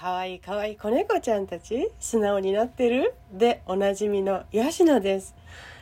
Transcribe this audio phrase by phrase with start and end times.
[0.00, 3.14] かわいいかわいい子猫ちゃんたち素直になってる？
[3.32, 5.34] でおなじみの吉野です。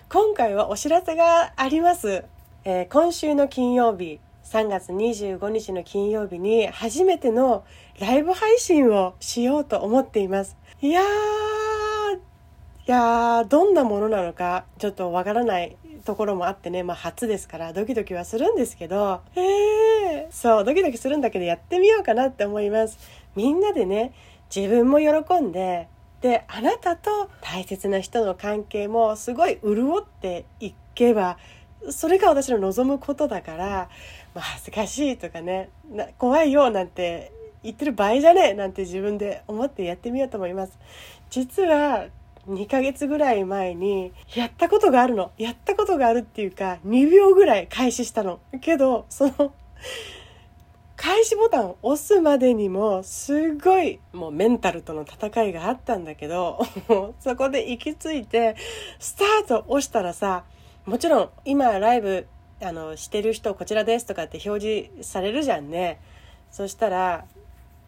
[0.09, 2.25] 今回はお知らせがあります、
[2.65, 7.67] えー、今週の金曜日3月25日の金曜日に初めての
[8.01, 10.57] ライブ配信をしようと思っています。
[10.81, 12.21] いやーい
[12.87, 15.77] やーどんなものなのかちょっとわからない
[16.07, 23.26] ところもあってね、まあ初ですからドキドキはするんですけど、えー、そう、ドキドキするんだけどやってみようかなって思います。
[23.37, 24.13] みんなでね、
[24.55, 25.89] 自分も喜んで、
[26.21, 31.39] で、あなたと大切な人の関係もすごい潤っていけば、
[31.91, 33.89] それが私の望むことだから、
[34.35, 35.69] まあ、恥ずかしいとかね、
[36.19, 40.79] 怖いよなんて言ってる場合じゃねえなんて自分で思ってやってみようと思います。
[41.31, 42.07] 実は
[42.49, 45.33] 2ヶ月ぐらい前にやったことがあるの。
[45.37, 48.41] やったことがあるっていうか2秒ぐらい開始したの。
[48.61, 49.53] けど、その
[50.97, 56.59] 開始ボタン押すまでにもすごいもうメンタルとの戦いがあったんだけど
[57.21, 58.57] そこで行き着いて
[58.99, 60.45] スタート押したらさ
[60.87, 62.27] もちろん今ライブ
[62.63, 66.01] あのしてる人こちらですとかって表示されるじゃんね。
[66.51, 67.27] そしたら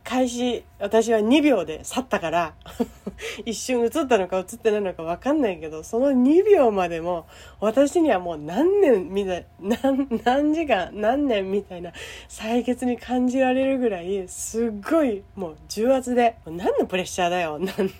[0.09, 2.55] 開始、私は2秒で去ったから
[3.45, 7.27] 一瞬映ったのか映ってないのかわかんないけど、その2秒までも、
[7.61, 11.92] 私にはもう何年みたい、何、何時間、何年みたいな、
[12.31, 17.91] 採血に感じられるぐらい、すっごい、もう重圧で、何のプレッシャーだよ、 なん、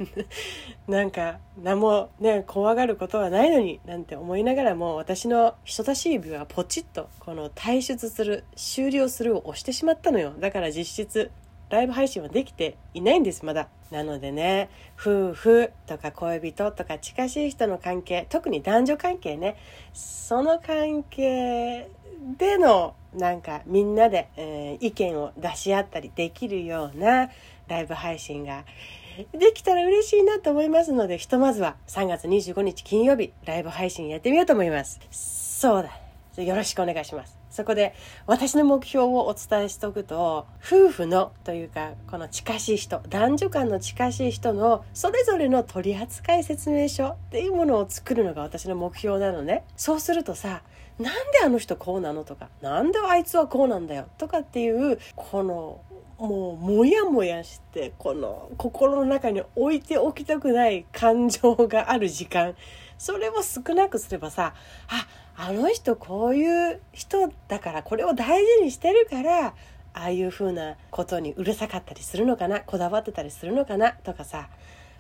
[0.89, 10.33] なんか、何もね、怖がることはないのに、なんて思いながらも、私の人差し指はポチッと、この退出する、終了するを押してしまったのよ。
[10.39, 11.31] だから実質、
[11.71, 13.69] ライブ配信はできていないんですまだ。
[13.91, 14.69] なのでね
[15.01, 19.57] 夫婦とか恋人とか近しい人の関係特に男女関係ね
[19.95, 21.89] その関係
[22.37, 27.31] でのなんかみんなで、えー、意見を出し合ったりできるような
[27.69, 28.65] ライブ配信が
[29.33, 35.01] できたら嬉しいなと思いますのでひとまずは3月25日金曜日ライブ配信やってみようと思います。
[35.11, 36.08] そうだ。
[36.45, 37.39] よろしくお願いします。
[37.51, 37.95] そこで
[38.27, 49.65] 私の目標をお伝えしておくと夫婦のというかこの近しい人男女間の近しい人のそれぞれの取扱説明書っていうものを作るのが私の目標なのね。
[49.77, 50.63] そうするとさ
[50.99, 55.81] なんであの人こうなのとかなんであいつはこうなんだよとかっていうこの
[56.19, 62.57] もうモヤモヤしてこの心の中に置いておきたくない感情がある時間。
[62.99, 64.55] それを少なくすればさ
[64.89, 69.53] ああの人こういう人だからこれを大事にしてるからあ
[69.95, 74.49] あいう風なことにうるさかったりするのかなこだわってたりするのかなとかさ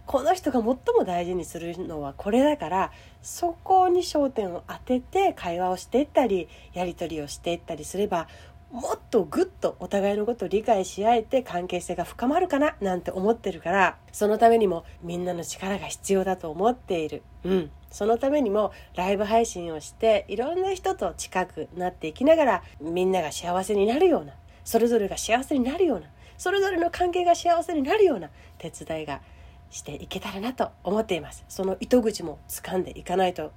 [0.07, 8.29] この人が最も大事にするのはこれだからそこに焦点を当てて会話をしていったりやり取りをしていったりすれば
[8.71, 17.23] もっとぐっとお互いのことを理解し合えて関係性が深まるかななんて思ってるからそのためにもみんなの力が必要だと思っている。
[17.45, 17.71] うん。
[17.91, 28.29] そのためにもライブ配信をしていろんな人と近くなっていきながらみんなが幸せになるようなそれぞれが幸せになるようなそれぞれの関係が幸せになるような
[28.59, 29.23] 手伝いが
[29.71, 31.45] していけたらなと思っています。
[31.49, 33.53] その糸口も掴んでいかないと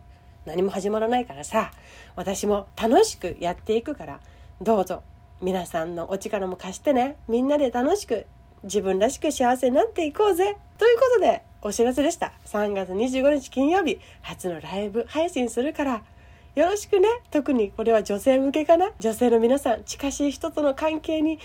[0.46, 1.72] 何も始まらないからさ
[2.16, 4.20] 私も楽しくやっていくから
[4.62, 5.02] どうぞ
[5.42, 7.16] 皆さんのお力も貸してね。
[7.28, 8.28] みんなで楽しく
[8.62, 10.56] 自分らしく幸せになっていこうぜ。
[10.78, 12.32] ということでお知らせでした。
[12.46, 16.04] 3月25日金曜日初のライブ配信するから。
[16.54, 17.08] よろしくね。
[17.32, 18.92] 特にこれは女性向けかな。
[19.00, 21.40] 女性の皆さん近しい人との関係に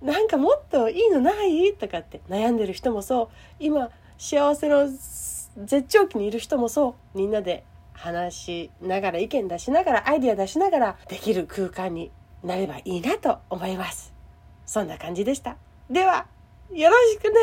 [0.00, 1.72] なんかもっといいのない？
[1.72, 3.28] とかって悩んでる人もそう。
[3.58, 7.18] 今幸せの絶頂期にいる人もそう。
[7.18, 7.64] みんなで
[7.94, 14.12] 話しながら意見出しながらアイディア出しながらできる空間になればいいなと思います。
[14.66, 15.56] そんな感じでした。
[15.90, 16.26] では、
[16.70, 17.34] よろしくね